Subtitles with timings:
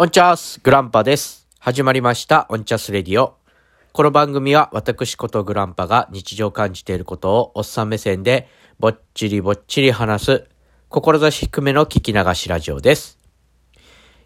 [0.00, 1.48] オンチャースグランパです。
[1.58, 3.34] 始まりました、オンチャスレディオ。
[3.92, 8.46] この番組は私ことグランパが日常感じていることをおっさん目線で
[8.78, 10.48] ぼっちりぼっちり話す、
[10.88, 13.18] 志低めの聞き流しラジオです。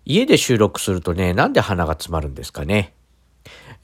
[0.05, 2.93] 家で収録するとね、なんで鼻が詰まるんですかね。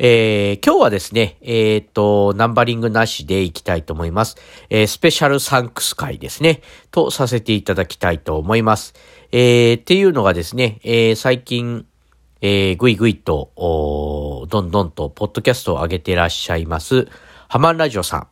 [0.01, 4.37] えー、今日はですね、えっ、ー、と、ナンバリングなしでいきたいと思います。
[4.71, 6.63] えー、スペシャルサンクス回ですね、
[6.93, 8.95] とさせていただきたいと思います。
[9.33, 11.85] えー、っていうのがですね、えー、最近、
[12.41, 13.51] えー、ぐいぐいと、
[14.49, 17.09] どんどんと、ポッドキャストを上げていらっしゃいます、
[17.49, 18.29] ハマンラジオさん、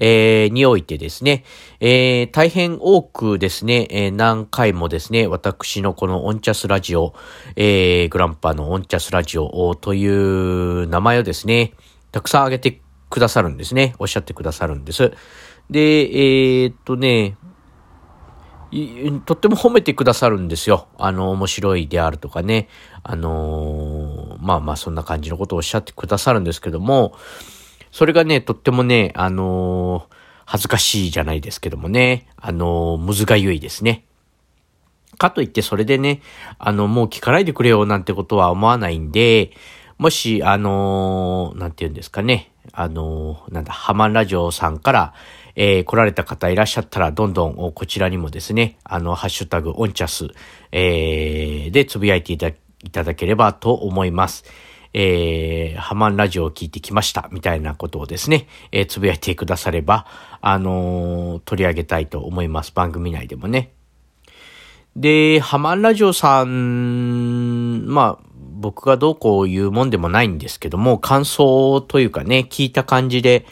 [0.00, 1.44] えー、においてですね、
[1.78, 7.14] えー、大変多くですね、えー、何回もですね、私のこのオンチャスラジオ、
[7.54, 11.74] えー、グランパのオンチャスラジオという名前をですね、
[12.10, 13.94] たくさん挙げてくださるんですね。
[13.98, 15.12] おっしゃってくださるんです。
[15.68, 17.36] で、えー、っとね、
[19.26, 20.86] とっても褒めてくださるんですよ。
[20.96, 22.68] あの、面白いであるとかね。
[23.02, 27.14] あのー、まあまあそんな感じのことをおっしゃってくださるんですけども、
[27.90, 30.14] それがね、とってもね、あのー、
[30.46, 34.04] 恥ずかしいじゃないですけどもね、あのー、むずがゆいですね。
[35.18, 36.22] かといってそれでね、
[36.58, 39.52] あの、もう聞かないでくれよなんてことは思わないんで、
[39.98, 45.14] もし、あのなんて言うんですかね、あのなんだ、ハマンラジオさんから、
[45.56, 50.28] えー、来られた方いらっしゃったら、どんどんこちらにもですね、あの、ハッシュタグオンチャス、
[50.72, 54.44] えー、でつぶやいていただければと思います。
[54.92, 60.06] えー、ハマンラジオを聞いてきました、みたいなことをですね、えー、つぶやいてくだされば、
[60.40, 62.72] あのー、取り上げたいと思います。
[62.74, 63.72] 番組内でもね。
[64.96, 73.46] で、ハマンラジオさん、まあ、僕がどうこう言うもんでもないんですけども、感想というかね、聞いた感じで、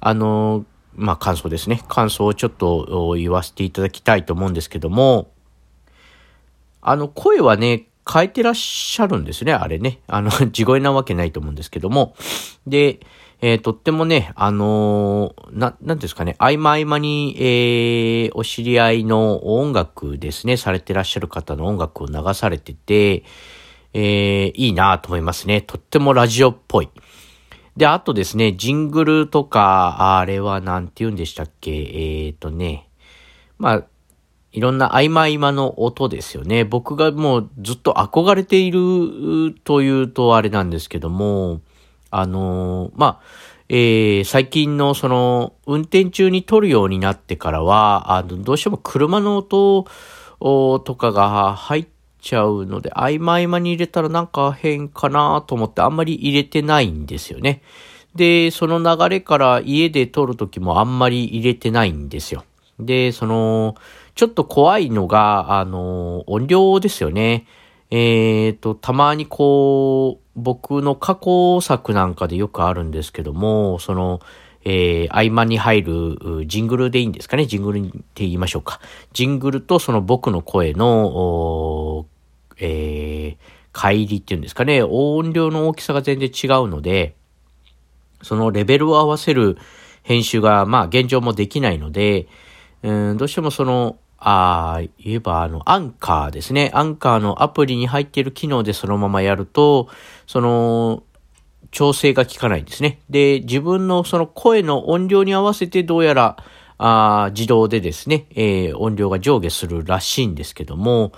[0.00, 1.82] あの、まあ感想ですね。
[1.88, 5.30] 感想をちょっと言わせていただきたいと思うんですけども、
[6.80, 10.00] あの声はね、変えてらっしゃるんですね、あれね。
[10.06, 12.14] あの、 地声なわけないと思うんですけども。
[12.66, 13.00] で、
[13.40, 23.24] えー、とってもね、あのー、な、なんですかね、合間合間に、えー、お知り合いの音楽ですね、されてらっしゃる方の音楽を流されてて、
[23.92, 25.60] えー、いいなと思いますね。
[25.60, 26.90] とってもラジオっぽい。
[27.76, 31.74] で、あとですね、ジングルとか、あれはなんて言うんでしたっけえ
[32.30, 32.88] っ、ー、とね、
[33.58, 33.84] まあ、
[34.54, 36.64] いろんな合間合間の音ですよね。
[36.64, 41.60] 僕がもうずっと憧れているというとあれなんですけども、
[42.12, 43.20] あのー、まあ、
[43.68, 49.88] えー、最近のその運転中に撮るようになってからは、あの、どうしても車の音
[50.38, 51.86] とかが入っ
[52.20, 57.60] ちゃうので、合間合間に入れたらなんか変かなと思ってあんまり入れてないんですよね。
[58.14, 62.44] で、その流れから家で撮るときもあんまり入れてないんですよ。
[62.78, 63.74] で、その、
[64.14, 67.46] ちょっと怖いのが、あの、音量ですよね。
[67.90, 74.20] えっ、ー、と、たまにこう、僕の過去作なんかでよくあるんですけども、その、
[74.64, 77.46] えー、合間に入るジングルでいいんですかね？
[77.46, 78.80] ジングルって言いましょうか。
[79.12, 82.06] ジングルとその僕の声の、
[82.58, 87.14] えー、乖離っていうんですかね、音量の大きさが全然違うので、
[88.22, 89.58] そのレベルを合わせる
[90.02, 92.26] 編集が、まあ現状もできないので、
[92.84, 96.70] うん、どうしてもその、ああ、言えばあの、アンカーですね。
[96.74, 99.88] アンカーのアプリに入っている機能でそのままやると、
[100.26, 101.02] その、
[101.70, 103.00] 調整が効かないんですね。
[103.08, 106.36] で、自分のその声の音量に合わせてどうやら、
[106.76, 111.12] あ自動でですね、えー、音量が上下するらしいんですけども、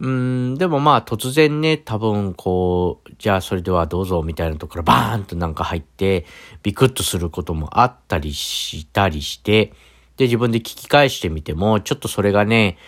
[0.00, 6.24] うん、でもまあ突然ね、多分こう、じゃあそれではどうぞみたいなところバーンとなんか入って、
[6.62, 9.72] ビクッとすることもあったりしたりして、
[10.16, 12.78] で自分で聞き返してみても、ちょっとそれがね、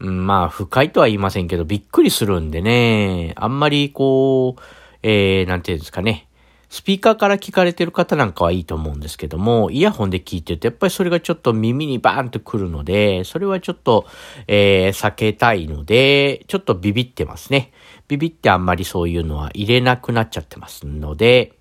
[0.00, 4.62] うん、まあ深いとは言いませんけど、びっくりするんでね、あんまりこう、
[5.02, 6.28] えー、なんていうんですかね、
[6.72, 14.06] スピーカーから聞かれてる方なんかはいいと思うんですけども、イヤホンで聞いてると、やっぱりそれがちょっと耳にバーンとくるので、それはちょっと、
[14.48, 17.72] えー、避けたいので、ちょっとビビってますね。
[18.08, 21.52] ビビってあんまりそういうのは入れなくなっちゃってますので、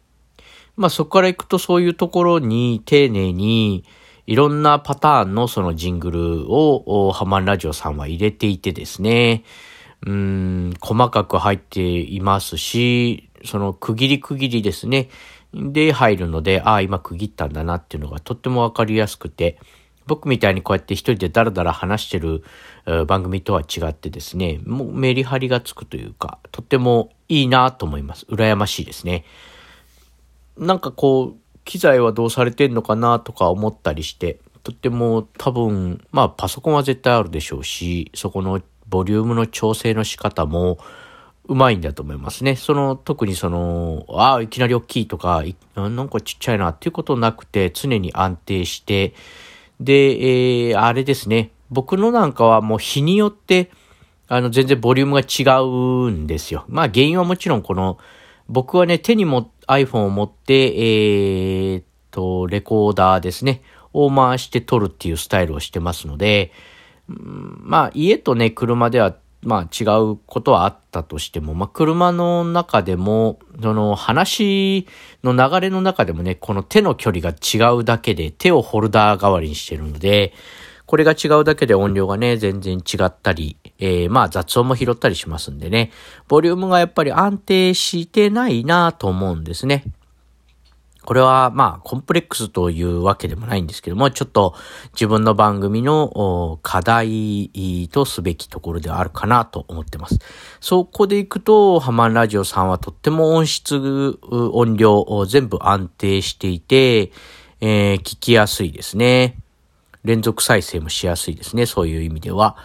[0.77, 3.83] まあそこから行くとそういうところに丁寧に、
[4.31, 9.43] いろんなパターンのそのジングルをハマンラジオさんは入れていてですね、
[10.07, 15.09] うん、細かく入っていますし、その区切り区切りですね。
[15.53, 19.59] で入るので、ああ、今区切ったんだなっていうのがとってもわかりやすくて、
[20.07, 22.45] 僕みたいにこうやって一人でダラダラ話してる
[23.07, 28.25] 番組とは違ってですね、もうメリハリがつくというか、とってもいいなと思います。
[28.29, 29.25] 羨ましいですね。
[30.57, 31.40] なんかこう、
[31.71, 40.79] 機材はどうされてんのかなとか思ったりして、とっても多分、まあパソコンは絶対あるでしょうし、そこのボリュームの調整の仕方も、
[41.45, 42.57] うまいんだと思いますね。
[42.57, 45.45] その、特にその、ああ、いきなり大きいとか、
[45.77, 49.13] なんかちっちゃいなっていうことなくて、常に安定して、
[49.79, 51.51] で、えー、あれですね。
[51.69, 53.71] 僕のなんかはもう日によって、
[54.27, 56.65] あの、全然ボリュームが違うんですよ。
[56.67, 57.97] まあ原因はもちろんこの、
[58.49, 63.61] 僕はね、手にも iPhone を持って、えー、っと、レコーダーですね、
[63.93, 66.51] を回して撮るっていうスタイルをしてますので、
[67.07, 74.87] まあ家とね、車ではまあ違うことはあったとしても、まあ車の中でも、その話
[75.23, 80.33] の流れの中でもね、この手の距離が違うだけで手をホルダー代わりにしてるので、
[80.91, 85.89] これが違うだけで音量がね、全然違ったり、えー、まあ雑音も拾ったりしますんでね、
[86.27, 89.85] ボリュームがやっぱり安定してないなと思うんですね。
[91.05, 94.53] これはまあコンプレックスというわけでもないんですけども、ちょっと
[94.91, 100.19] 自分の番組の課題とすべきところではあるかなと思ってます。
[100.59, 107.13] そこでいくと、ハマンラジオさんはとっても音質、音量全部安定していて、
[107.61, 109.40] えー、聞きやすいですね。
[110.03, 111.65] 連続再生もしやすいですね。
[111.65, 112.57] そういう意味では。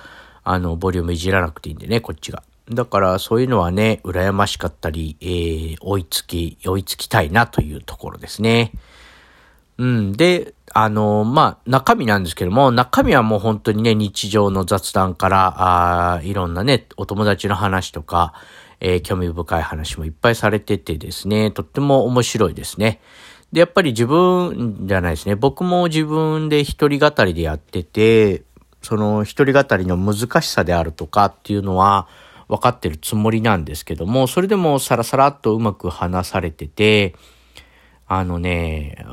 [0.44, 2.42] あの、ボリュームいじらなくていいんでね、こっちが。
[2.70, 8.72] だからそういうのはね、羨ましかったり、えー、追いつき、追いつきたいなというところですね。
[9.78, 10.12] うん。
[10.12, 18.34] で、あの、まあ、中身なんですけども、中身はもう本当にね、日常の雑談から、あいろんなね、お友達の話とか、
[18.80, 23.00] えー、興味深い話もいっぱいされててですね、とっても面白いですね。
[23.52, 25.36] で、やっぱり自分じゃないですね。
[25.36, 28.42] 僕も自分で一人語りでやってて、
[28.82, 32.08] その一人語りの難しさであるとかっていうのは、
[32.48, 37.16] 分かってるつもりなんですけども、それでもサラサラっとうまく話されてて、
[38.06, 39.04] あのね、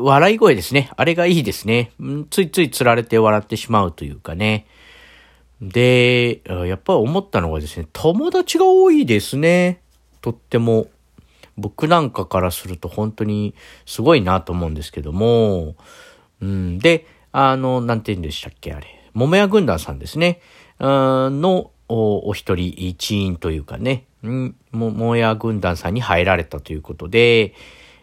[0.00, 0.90] 笑い声ですね。
[0.96, 1.92] あれがいいですね。
[2.30, 4.66] ついつい釣られて笑ってしまうというかね。
[5.60, 9.82] で、やっぱり思ったのがですね、友達が多いですね。
[10.22, 10.86] とっても。
[11.58, 15.74] 僕なんかからすると本当にすごいなと思うんですけども。
[16.40, 18.86] うん、で、あの、なんて言うんでしたっけ、あれ。
[19.12, 20.40] 桃屋軍団さんですね。
[20.80, 27.54] の、お一人一員というかね、うんも、もや軍団さんに入られたということで、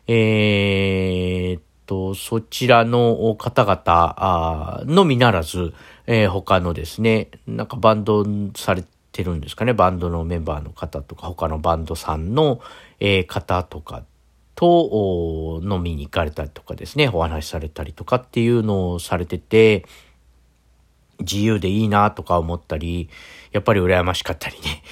[0.08, 5.74] えー、っと、そちらの方々のみならず、
[6.08, 8.26] えー、他のですね、なんかバンド
[8.56, 12.60] されてるんですかね、バンドのメンバーの方とか、他のバンドさんの、
[13.00, 14.04] え、方とか
[14.56, 19.86] と飲みに行かれたりとかですね、お話しされたりとかっていうのをされてて、
[21.20, 23.10] 自由でいいなとか思ったり、
[23.52, 24.84] やっぱり羨ましかったりね。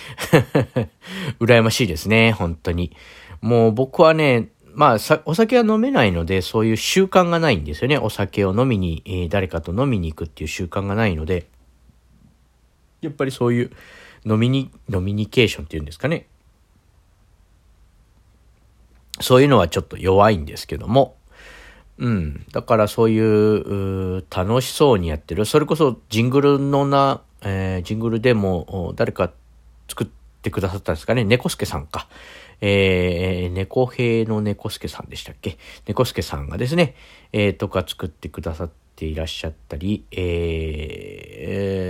[1.40, 2.96] 羨ましいですね、本当に。
[3.42, 7.98] もう僕はね、まあ、お酒は飲めないので、そういう習慣がないんですよね。
[7.98, 11.46] お酒を飲みに、えー、誰かと飲みに行くっていう習慣がないので、
[13.02, 13.72] やっぱりそういう
[14.26, 16.28] 飲みに、飲みニケーションっていうんですかね。
[19.24, 21.18] そういうのはちょっと弱いんですけども、
[21.98, 22.46] うん。
[22.52, 25.46] だからそういう、う楽しそうにやってる。
[25.46, 29.32] それこそジングルのな、えー、ジングルでも誰か
[29.88, 30.08] 作っ
[30.42, 31.24] てくださったんですかね。
[31.24, 32.08] 猫助さんか。
[32.62, 35.58] えー、猫兵の猫助さんでしたっけ？
[35.86, 36.96] 猫助さんがですね、
[37.34, 41.34] えー、とか作ってくださっていらっしゃったり、えー、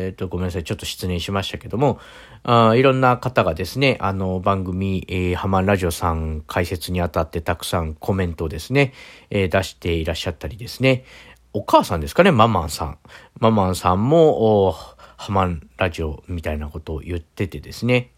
[0.05, 0.63] えー、と、ごめんなさい。
[0.63, 1.99] ちょっと失念しましたけども、
[2.43, 8.93] あいろんな方がですね、あの、番組、えー、ハマンラジオさん解説にあたってたくさんコメントをですね、
[9.29, 11.05] えー、出していらっしゃったりですね、
[11.53, 12.97] お母さんですかね、ママンさん。
[13.39, 14.75] ママンさんも、
[15.17, 18.09] ハマンラジオみたいなことを言っててですね。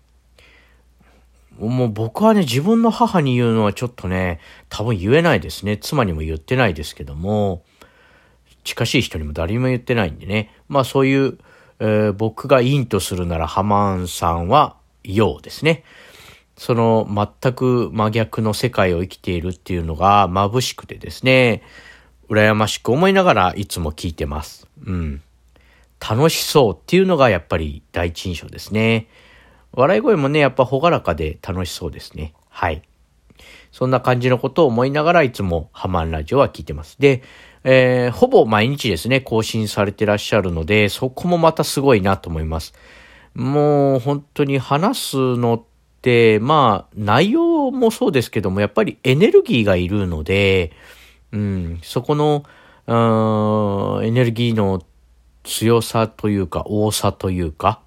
[1.60, 5.78] もう僕はね、自分の母に言うのはちょっとね、多分言えないですね。
[5.78, 7.64] 妻にも言ってないですけども、
[8.66, 10.54] 近しい人にも誰にも言ってないんでね。
[10.68, 11.38] まあそういう、
[11.80, 15.86] えー、僕が陰とするならハマーンさんは陽ですね。
[16.58, 21.62] その全く真逆の世界を生きているっていうのが眩しくてですね、
[22.30, 24.68] 羨ましく思いながらいつも聞いてます。
[24.86, 25.22] うん。
[26.00, 29.08] 楽しそうっていうのがやっぱり第一印象ですね。
[29.74, 32.34] 笑い声もね、やっぱ朗らかで楽しそうですね。
[32.50, 32.82] はい。
[33.72, 36.96] そんな感じのことを思いながらいつもハマンラジオは聞いてます。
[37.00, 37.22] で、
[37.68, 42.76] えー、ほぼ毎日ですね、更新されてらっしゃるので、そこもまたすごいなと思います。
[43.34, 45.64] もう本当に話すのっ
[46.04, 50.74] て、まあ、内容もそうですけども、やっぱりエネルギーがいるので、
[51.32, 52.46] うん、そこの、
[52.88, 54.84] うんエネルギーの
[55.44, 57.82] 強さというか、多さというか、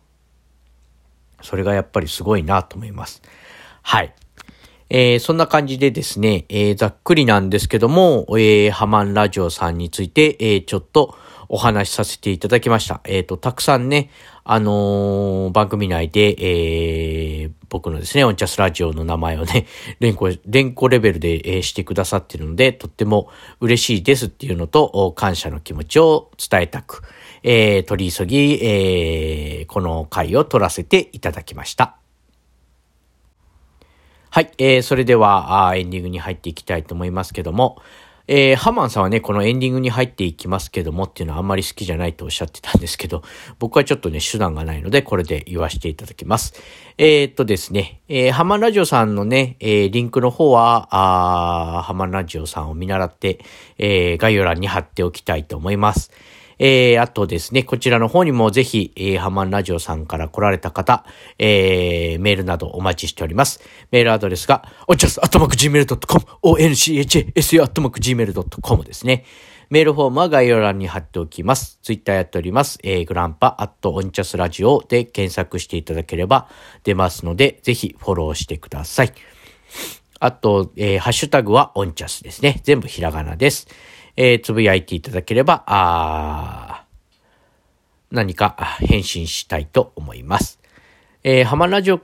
[1.41, 3.23] それがやっぱりすごいなと思います。
[3.83, 4.13] はい。
[4.91, 11.15] えー、そんな感じでですね、えー、ざっくりなんですけども、えー、ハマンラジオさんについて、えー、ちょっと
[11.49, 13.01] お話しさせていただきました。
[13.05, 14.11] えっ、ー、と、たくさんね、
[14.45, 19.67] あのー、番組内で、えー、僕のですね、オンチャスラジオの名前をね、
[20.01, 23.31] 連呼、連呼レベルで、えー、してくださってるので、とっても
[23.61, 27.03] 嬉しいですっていうのと、感謝の気持ちを伝えたく、
[27.43, 31.97] えー、取り急ぎ、えー、この回を取らせていただきました。
[34.39, 37.83] はい、えー、それではあ、エンディングに入っていきたいと思いますけども、
[38.29, 43.25] えー、ハマンさんはね、このエンディングに入っていきますけどもっていうのはあんまり好きじゃないとおっしゃってたんですけど、
[43.59, 46.55] 僕はちょっとね、手段がないので、これで言わせていただきます。
[46.99, 53.41] えー、っとですね、えー、ハマンラジオさんのね、えー、リンクの方は、あハマンラジオさんを見習って、
[53.77, 56.13] え、概要欄に貼っておきたいと思います。
[56.59, 61.05] えー、あとですね、こちらの方にもぜひ、えー、ハマンラジオさんから来られた方、
[61.39, 63.61] えー、メールなどお待ちしております。
[63.91, 69.25] メールアドレスが、おちゃす、アットマーク gmail.com、onchasa、アットマーク gmail.com ですね。
[69.71, 71.79] メールフォームは概要欄に貼っておきます。
[71.83, 72.79] ツイッターやっております。
[72.83, 76.49] えー、グランパ、アットオンチャスラジオで検索していただければ
[76.85, 79.13] 出ますので、ぜひフォローしてください。
[80.21, 82.61] あと、えー、ハッシュタグはオンチャスですね。
[82.65, 83.69] 全部ひらがなです。
[84.21, 86.85] えー、つぶやいていただければ、あ
[88.11, 90.59] 何か返信したいと思います。
[91.23, 92.01] えー、ハマラジオ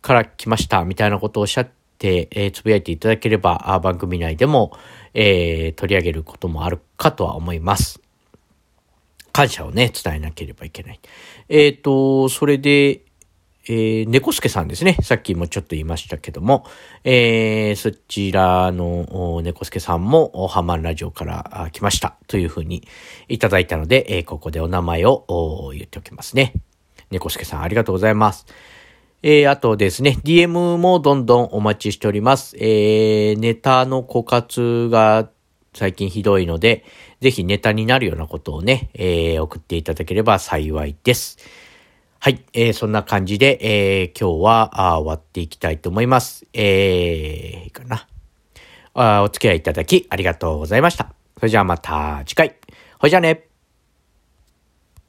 [0.00, 4.72] から来ましたみたいなことをおっしゃって、えー、つぶやいていただければ、あ番組内でも、
[5.12, 8.00] えー、取り上げることもあるかとは思います。
[9.32, 11.00] 感謝をね、伝えなければいけない。
[11.50, 13.02] えっ、ー、と、それで、
[13.68, 14.96] えー、猫助さんですね。
[15.02, 16.64] さっきもちょっと言いましたけども、
[17.04, 22.86] えー、そちらの猫助さんもハマンラジオから来ましたというふうに
[23.28, 26.54] いただいたので、えー、ここでお名前を言っておきますね。
[27.10, 28.46] 猫助さんありがとうございます。
[29.22, 32.56] えー、あとですね、DM もどんどんお待ちしております。
[32.56, 35.28] えー、ネタの枯渇が
[35.74, 36.84] 最近ひどいので、
[37.20, 41.38] ぜひネタになるようなことをね、えー、送っていただければ幸いです。
[42.20, 46.46] はい、えー、そんな感じで、えー、今日はあ終わっていきたいと思います。
[46.52, 48.08] えー、いいかな
[48.94, 49.22] あ。
[49.22, 51.12] お付き合いいただきありがとうございました。
[51.36, 52.56] それじゃあまた次回。
[52.98, 53.47] ほいじゃあね。